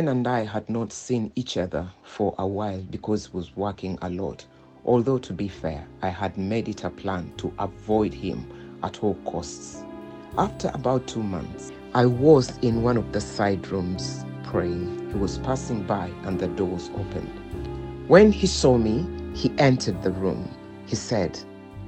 [0.00, 3.98] Ken and I had not seen each other for a while because he was working
[4.00, 4.46] a lot.
[4.86, 8.50] Although, to be fair, I had made it a plan to avoid him
[8.82, 9.84] at all costs.
[10.38, 15.10] After about two months, I was in one of the side rooms praying.
[15.12, 18.08] He was passing by and the doors opened.
[18.08, 20.48] When he saw me, he entered the room.
[20.86, 21.38] He said,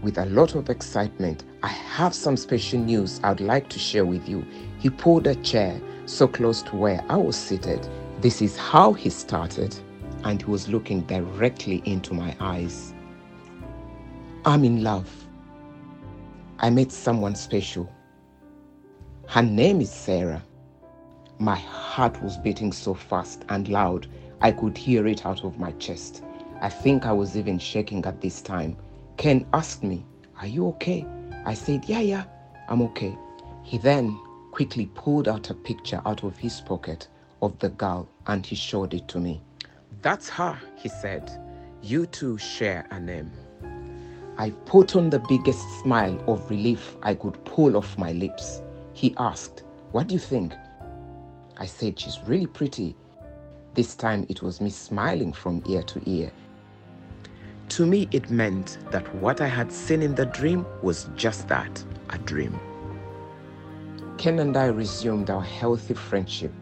[0.00, 4.26] with a lot of excitement, I have some special news I'd like to share with
[4.30, 4.46] you.
[4.78, 7.86] He pulled a chair so close to where I was seated.
[8.20, 9.76] This is how he started,
[10.24, 12.94] and he was looking directly into my eyes.
[14.44, 15.08] I'm in love.
[16.58, 17.92] I met someone special.
[19.26, 20.42] Her name is Sarah.
[21.38, 24.08] My heart was beating so fast and loud,
[24.40, 26.24] I could hear it out of my chest.
[26.60, 28.76] I think I was even shaking at this time.
[29.16, 30.04] Ken asked me,
[30.40, 31.06] Are you okay?
[31.44, 32.24] I said, Yeah, yeah,
[32.68, 33.16] I'm okay.
[33.62, 34.18] He then
[34.58, 37.06] quickly pulled out a picture out of his pocket
[37.42, 39.40] of the girl and he showed it to me.
[40.02, 41.30] That's her, he said.
[41.80, 43.30] You two share a name.
[44.36, 48.60] I put on the biggest smile of relief I could pull off my lips.
[48.94, 50.54] He asked, What do you think?
[51.56, 52.96] I said, She's really pretty.
[53.74, 56.32] This time it was me smiling from ear to ear.
[57.68, 61.84] To me, it meant that what I had seen in the dream was just that
[62.10, 62.58] a dream.
[64.18, 66.52] Ken and I resumed our healthy friendship,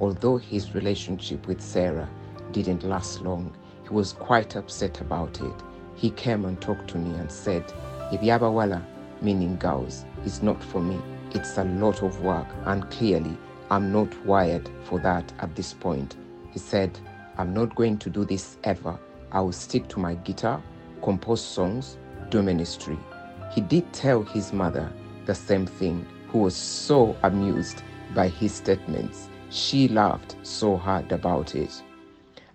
[0.00, 2.08] although his relationship with Sarah
[2.52, 3.54] didn't last long.
[3.82, 5.62] He was quite upset about it.
[5.94, 7.70] He came and talked to me and said,
[8.10, 8.82] Ibiabawala,
[9.20, 10.98] meaning girls, is not for me.
[11.32, 13.36] It's a lot of work, and clearly,
[13.70, 16.16] I'm not wired for that at this point.
[16.50, 16.98] He said,
[17.36, 18.98] I'm not going to do this ever.
[19.32, 20.62] I will stick to my guitar,
[21.02, 21.98] compose songs,
[22.30, 22.98] do ministry.
[23.54, 24.90] He did tell his mother
[25.26, 27.82] the same thing, who was so amused
[28.14, 29.28] by his statements.
[29.50, 31.82] She laughed so hard about it.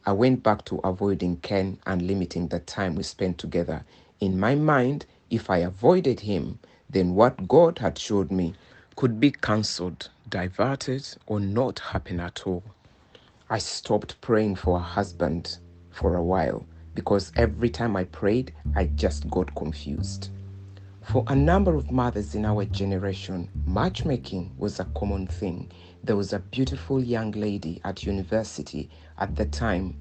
[0.06, 3.86] I went back to avoiding Ken and limiting the time we spent together.
[4.20, 6.58] In my mind, if I avoided him,
[6.90, 8.56] then what God had showed me
[8.96, 12.64] could be cancelled, diverted, or not happen at all.
[13.50, 15.60] I stopped praying for a husband
[15.92, 20.32] for a while because every time I prayed, I just got confused.
[21.08, 25.72] For a number of mothers in our generation, matchmaking was a common thing.
[26.04, 29.96] There was a beautiful young lady at university at the time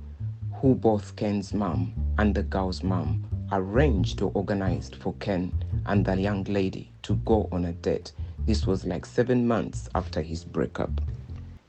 [0.54, 5.52] who both Ken's mom and the girl's mom arranged or organized for Ken
[5.86, 8.10] and the young lady to go on a date.
[8.40, 11.00] This was like seven months after his breakup.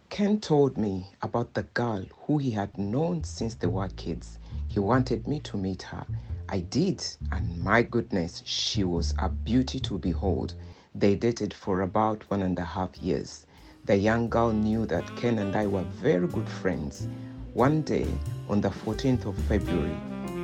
[0.10, 4.40] Ken told me about the girl who he had known since they were kids.
[4.68, 6.08] He wanted me to meet her
[6.50, 10.54] I did, and my goodness, she was a beauty to behold.
[10.96, 13.46] They dated for about one and a half years.
[13.84, 17.10] The young girl knew that Ken and I were very good friends.
[17.54, 18.08] One day,
[18.48, 19.98] on the 14th of February,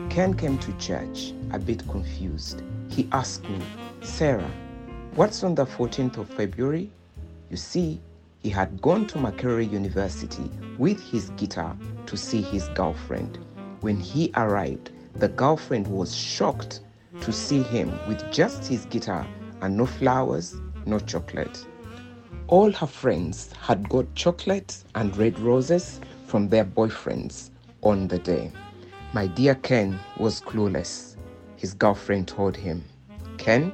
[0.09, 2.63] Ken came to church a bit confused.
[2.89, 3.59] He asked me,
[4.01, 4.51] Sarah,
[5.15, 6.91] what's on the 14th of February?
[7.49, 8.01] You see,
[8.39, 11.77] he had gone to Makerere University with his guitar
[12.07, 13.39] to see his girlfriend.
[13.79, 16.81] When he arrived, the girlfriend was shocked
[17.21, 19.27] to see him with just his guitar
[19.61, 21.65] and no flowers, no chocolate.
[22.47, 28.51] All her friends had got chocolate and red roses from their boyfriends on the day.
[29.13, 31.15] My dear Ken was clueless.
[31.55, 32.83] His girlfriend told him,
[33.37, 33.71] Ken,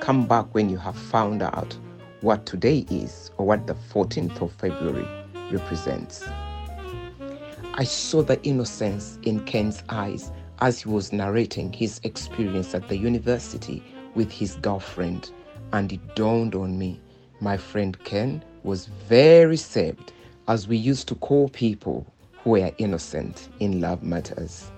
[0.00, 1.76] come back when you have found out
[2.20, 5.08] what today is or what the 14th of February
[5.50, 6.24] represents.
[7.74, 12.96] I saw the innocence in Ken's eyes as he was narrating his experience at the
[12.96, 13.82] university
[14.14, 15.30] with his girlfriend,
[15.72, 17.00] and it dawned on me
[17.40, 20.12] my friend Ken was very saved,
[20.48, 22.06] as we used to call people
[22.42, 24.70] who were innocent in love matters.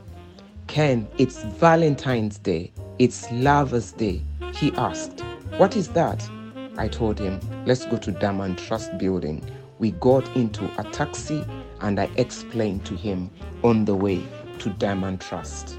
[0.66, 4.20] Ken, it's Valentine's Day, it's Lover's Day.
[4.54, 5.20] He asked,
[5.58, 6.28] What is that?
[6.76, 9.44] I told him, Let's go to Diamond Trust Building.
[9.78, 11.44] We got into a taxi
[11.80, 13.30] and I explained to him
[13.62, 14.24] on the way
[14.58, 15.78] to Diamond Trust.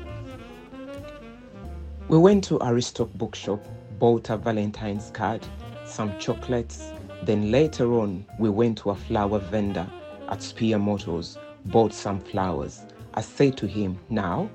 [2.07, 3.63] We went to Aristoc bookshop,
[3.99, 5.45] bought a Valentine's card,
[5.85, 6.91] some chocolates.
[7.23, 9.87] Then later on, we went to a flower vendor
[10.29, 12.81] at Spear Motors, bought some flowers.
[13.13, 14.49] I said to him, Now,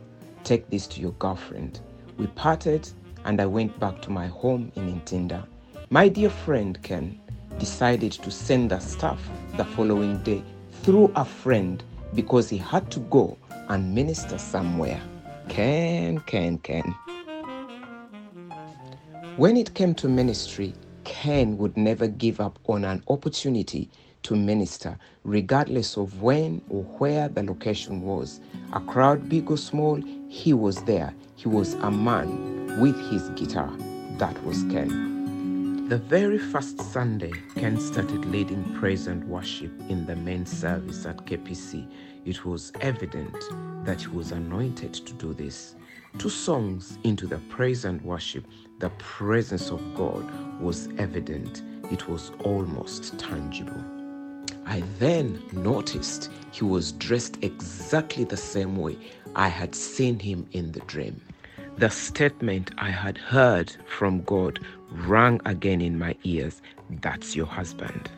[0.44, 1.80] take this to your girlfriend.
[2.16, 2.88] We parted
[3.24, 5.46] and I went back to my home in Ntinda.
[5.90, 7.20] My dear friend Ken
[7.58, 9.20] decided to send us stuff
[9.56, 10.42] the following day
[10.82, 11.82] through a friend
[12.14, 13.36] because he had to go
[13.68, 15.00] and minister somewhere.
[15.48, 16.94] Ken, Ken, Ken.
[19.36, 20.74] When it came to ministry,
[21.04, 23.90] Ken would never give up on an opportunity
[24.24, 28.40] to minister, regardless of when or where the location was.
[28.72, 31.14] A crowd, big or small, he was there.
[31.36, 33.72] He was a man with his guitar.
[34.18, 35.88] That was Ken.
[35.88, 41.18] The very first Sunday, Ken started leading praise and worship in the main service at
[41.26, 41.86] KPC.
[42.24, 43.36] It was evident
[43.84, 45.74] that he was anointed to do this.
[46.18, 48.46] Two songs into the praise and worship,
[48.78, 50.24] the presence of God
[50.60, 51.62] was evident.
[51.90, 53.84] It was almost tangible.
[54.66, 58.96] I then noticed he was dressed exactly the same way
[59.34, 61.20] I had seen him in the dream.
[61.78, 64.60] The statement I had heard from God
[64.90, 68.10] rang again in my ears That's your husband.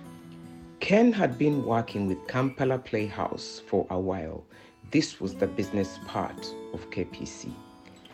[0.84, 4.44] Ken had been working with Kampala Playhouse for a while.
[4.90, 7.50] This was the business part of KPC.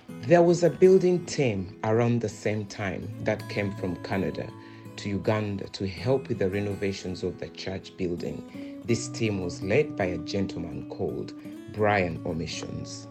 [0.08, 4.48] There was a building team around the same time that came from Canada
[4.98, 8.80] to Uganda to help with the renovations of the church building.
[8.84, 11.32] This team was led by a gentleman called
[11.72, 13.08] Brian Omissions.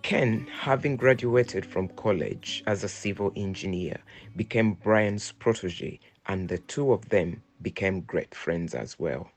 [0.00, 3.98] Ken, having graduated from college as a civil engineer,
[4.36, 9.30] became Brian's protege, and the two of them became great friends as well.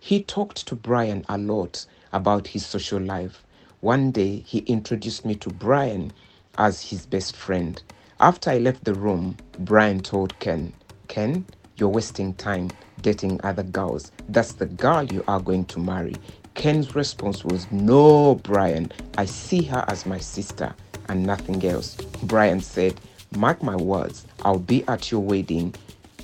[0.00, 3.44] He talked to Brian a lot about his social life
[3.80, 6.12] one day, he introduced me to Brian
[6.58, 7.82] as his best friend.
[8.20, 10.74] After I left the room, Brian told Ken,
[11.08, 11.46] Ken,
[11.76, 12.70] you're wasting time
[13.00, 14.12] dating other girls.
[14.28, 16.14] That's the girl you are going to marry.
[16.52, 20.74] Ken's response was, No, Brian, I see her as my sister
[21.08, 21.96] and nothing else.
[22.24, 23.00] Brian said,
[23.34, 25.74] Mark my words, I'll be at your wedding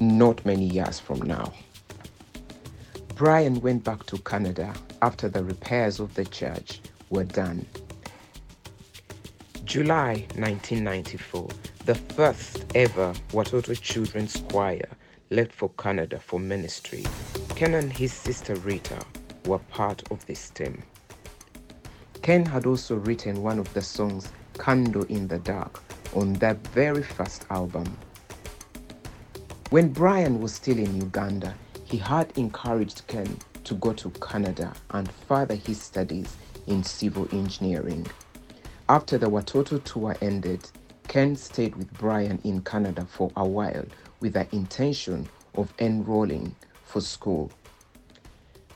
[0.00, 1.52] not many years from now.
[3.14, 7.64] Brian went back to Canada after the repairs of the church were done.
[9.64, 11.48] July 1994,
[11.86, 14.88] the first ever Watoto Children's Choir
[15.30, 17.04] left for Canada for ministry.
[17.56, 19.00] Ken and his sister Rita
[19.46, 20.82] were part of this team.
[22.22, 25.82] Ken had also written one of the songs, Candle in the Dark,
[26.14, 27.96] on that very first album.
[29.70, 31.52] When Brian was still in Uganda,
[31.82, 36.36] he had encouraged Ken to go to Canada and further his studies
[36.68, 38.06] in civil engineering.
[38.88, 40.70] After the Watoto tour ended,
[41.08, 43.84] Ken stayed with Brian in Canada for a while
[44.20, 46.54] with the intention of enrolling
[46.84, 47.50] for school.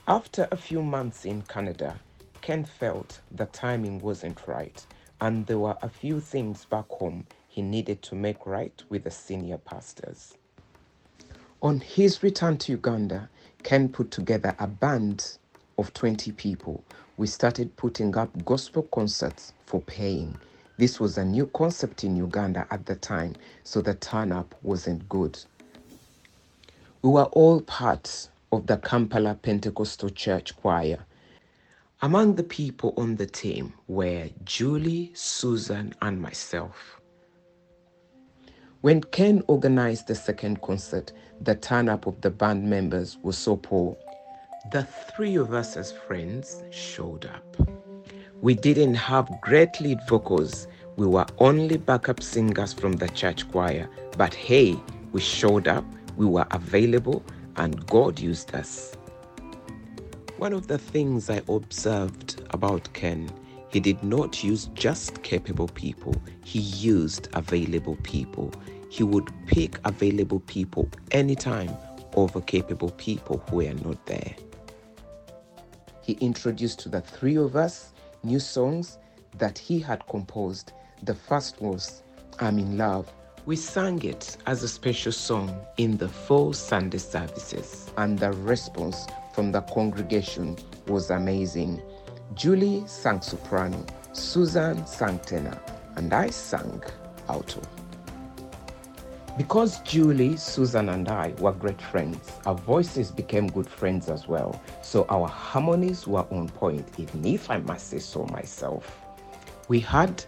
[0.09, 2.01] After a few months in Canada,
[2.41, 4.85] Ken felt the timing wasn't right
[5.21, 9.11] and there were a few things back home he needed to make right with the
[9.11, 10.33] senior pastors.
[11.63, 13.29] On his return to Uganda,
[13.61, 15.37] Ken put together a band
[15.77, 16.83] of 20 people
[17.17, 20.35] we started putting up gospel concerts for paying.
[20.77, 25.07] This was a new concept in Uganda at the time, so the turn up wasn't
[25.07, 25.37] good.
[27.03, 31.05] We were all part of the Kampala Pentecostal Church choir.
[32.01, 37.00] Among the people on the team were Julie, Susan, and myself.
[38.81, 43.55] When Ken organized the second concert, the turn up of the band members was so
[43.55, 43.95] poor
[44.71, 47.57] the three of us as friends showed up.
[48.41, 53.87] We didn't have great lead vocals, we were only backup singers from the church choir.
[54.17, 54.75] But hey,
[55.11, 55.85] we showed up,
[56.15, 57.23] we were available,
[57.57, 58.95] and God used us.
[60.37, 63.29] One of the things I observed about Ken,
[63.71, 68.51] he did not use just capable people, he used available people.
[68.89, 71.75] He would pick available people anytime
[72.15, 74.35] over capable people who were not there
[76.01, 78.97] he introduced to the three of us new songs
[79.37, 80.73] that he had composed.
[81.03, 82.03] The first was
[82.39, 83.11] I'm in Love.
[83.45, 89.07] We sang it as a special song in the four Sunday services, and the response
[89.33, 91.81] from the congregation was amazing.
[92.33, 95.59] Julie sang soprano, Susan sang tenor,
[95.97, 96.81] and I sang
[97.27, 97.61] alto.
[99.37, 104.61] Because Julie, Susan, and I were great friends, our voices became good friends as well.
[104.81, 108.99] So our harmonies were on point, even if I must say so myself.
[109.67, 110.23] We had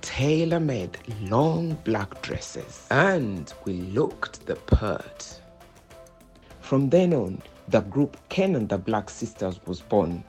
[0.00, 5.40] tailor made long black dresses and we looked the part.
[6.60, 10.24] From then on, the group Ken and the Black Sisters was born.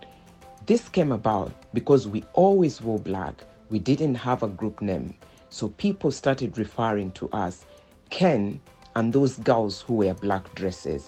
[0.66, 3.44] This came about because we always wore black.
[3.70, 5.14] We didn't have a group name.
[5.50, 7.68] So people started referring to us
[8.10, 8.60] Ken
[8.96, 11.08] and those girls who wear black dresses.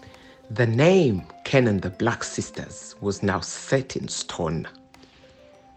[0.51, 4.67] The name Ken and the Black Sisters was now set in stone.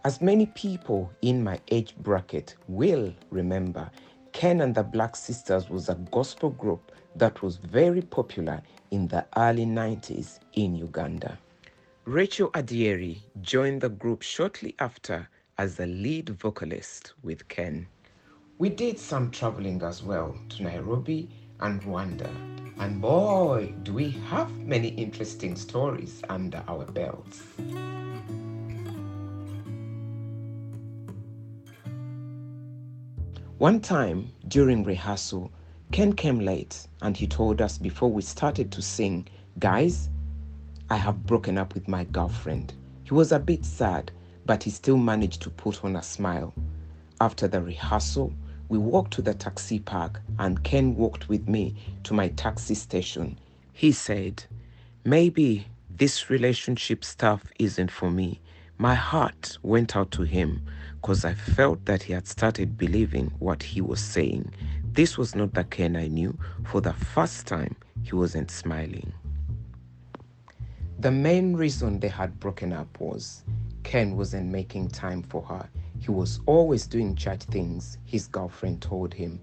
[0.04, 3.90] As many people in my age bracket will remember,
[4.32, 8.60] Ken and the Black Sisters was a gospel group that was very popular
[8.90, 11.38] in the early 90s in Uganda.
[12.10, 17.86] Rachel Adieri joined the group shortly after as the lead vocalist with Ken.
[18.58, 21.28] We did some traveling as well to Nairobi
[21.60, 22.28] and Rwanda,
[22.80, 27.42] and boy, do we have many interesting stories under our belts.
[33.58, 35.52] One time during rehearsal,
[35.92, 39.28] Ken came late and he told us before we started to sing,
[39.60, 40.08] Guys,
[40.92, 42.74] I have broken up with my girlfriend.
[43.04, 44.10] He was a bit sad,
[44.44, 46.52] but he still managed to put on a smile.
[47.20, 48.32] After the rehearsal,
[48.68, 53.38] we walked to the taxi park and Ken walked with me to my taxi station.
[53.72, 54.42] He said,
[55.04, 58.40] Maybe this relationship stuff isn't for me.
[58.76, 60.66] My heart went out to him
[61.00, 64.52] because I felt that he had started believing what he was saying.
[64.92, 66.36] This was not the Ken I knew.
[66.64, 69.12] For the first time, he wasn't smiling.
[71.00, 73.42] The main reason they had broken up was
[73.84, 75.66] Ken wasn't making time for her.
[75.98, 79.40] He was always doing church things, his girlfriend told him.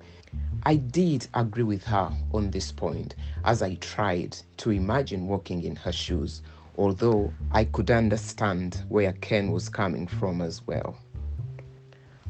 [0.68, 5.76] I did agree with her on this point as I tried to imagine walking in
[5.78, 6.44] her shoes,
[6.78, 10.96] although I could understand where Ken was coming from as well.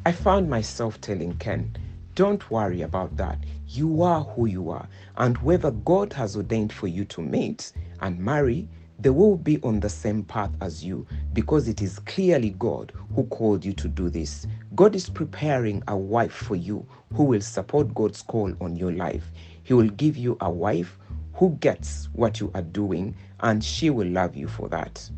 [0.05, 1.75] I found myself telling Ken,
[2.15, 3.39] don't worry about that.
[3.67, 8.17] You are who you are, and whoever God has ordained for you to meet and
[8.17, 8.69] marry,
[8.99, 13.25] they will be on the same path as you because it is clearly God who
[13.25, 14.47] called you to do this.
[14.75, 16.85] God is preparing a wife for you
[17.15, 19.31] who will support God's call on your life.
[19.63, 20.97] He will give you a wife
[21.33, 25.09] who gets what you are doing and she will love you for that.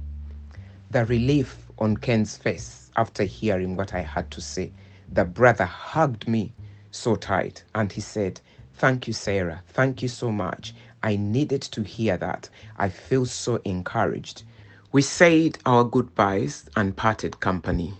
[0.92, 4.72] The relief on Ken's face after hearing what I had to say,
[5.12, 6.54] the brother hugged me
[6.92, 8.42] so tight and he said,
[8.76, 9.64] Thank you, Sarah.
[9.68, 10.74] Thank you so much.
[11.04, 12.50] I needed to hear that.
[12.78, 14.44] I feel so encouraged.
[14.92, 17.94] We said our goodbyes and parted company.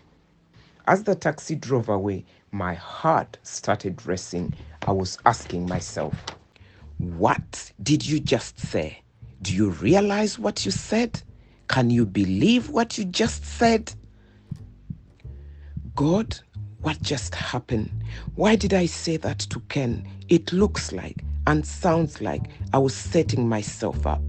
[0.88, 4.54] As the taxi drove away, my heart started racing.
[4.88, 6.26] I was asking myself,
[6.98, 9.04] What did you just say?
[9.42, 11.22] Do you realize what you said?
[11.68, 13.94] Can you believe what you just said?
[15.96, 16.40] God,
[16.82, 17.92] what just happened?
[18.36, 20.08] Why did I say that to Ken?
[20.30, 24.22] It looks like and sounds like I was setting myself up.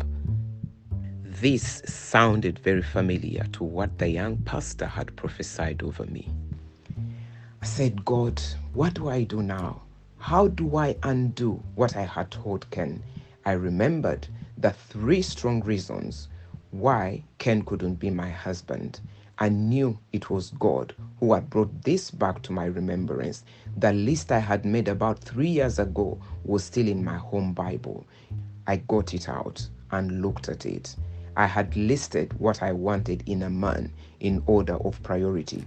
[1.22, 6.30] This sounded very familiar to what the young pastor had prophesied over me.
[7.60, 8.40] I said, God,
[8.72, 9.82] what do I do now?
[10.16, 13.02] How do I undo what I had told Ken?
[13.44, 16.28] I remembered the three strong reasons
[16.70, 18.98] why Ken couldn't be my husband.
[19.42, 23.42] I knew it was God who had brought this back to my remembrance.
[23.78, 28.06] The list I had made about three years ago was still in my home Bible.
[28.66, 30.94] I got it out and looked at it.
[31.38, 35.64] I had listed what I wanted in a man in order of priority.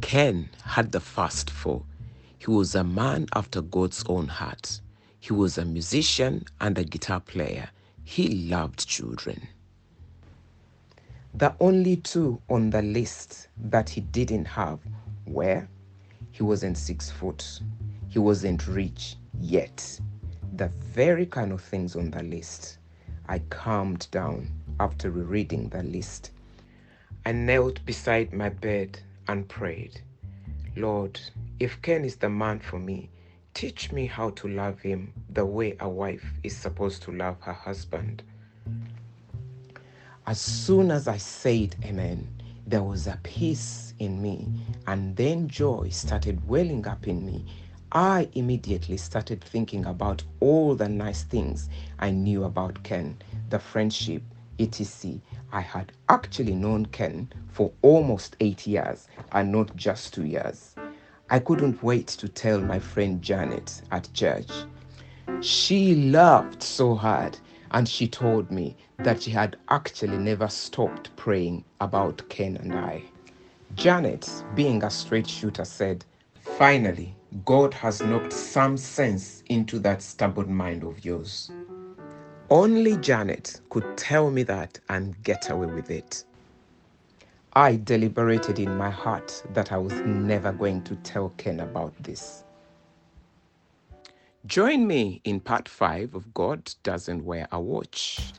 [0.00, 1.82] Ken had the first four.
[2.38, 4.80] He was a man after God's own heart.
[5.18, 7.70] He was a musician and a guitar player.
[8.04, 9.48] He loved children.
[11.34, 14.80] The only two on the list that he didn't have
[15.26, 15.68] were
[16.32, 17.60] he wasn't six foot,
[18.08, 20.00] he wasn't rich yet.
[20.56, 22.78] The very kind of things on the list.
[23.28, 26.32] I calmed down after rereading the list.
[27.24, 30.00] I knelt beside my bed and prayed,
[30.74, 31.20] Lord,
[31.60, 33.08] if Ken is the man for me,
[33.54, 37.52] teach me how to love him the way a wife is supposed to love her
[37.52, 38.22] husband.
[40.30, 42.28] As soon as I said amen,
[42.64, 44.46] there was a peace in me,
[44.86, 47.44] and then joy started welling up in me.
[47.90, 51.68] I immediately started thinking about all the nice things
[51.98, 53.18] I knew about Ken,
[53.48, 54.22] the friendship,
[54.60, 55.18] etc.
[55.50, 60.76] I had actually known Ken for almost eight years and not just two years.
[61.28, 64.52] I couldn't wait to tell my friend Janet at church.
[65.40, 67.36] She laughed so hard
[67.72, 73.04] and she told me that she had actually never stopped praying about Ken and I.
[73.74, 76.04] Janet, being a straight shooter, said,
[76.58, 81.50] Finally, God has knocked some sense into that stubborn mind of yours.
[82.50, 86.24] Only Janet could tell me that and get away with it.
[87.52, 92.44] I deliberated in my heart that I was never going to tell Ken about this.
[94.46, 98.32] Join me in part 5 of God Doesn't Wear a Watch.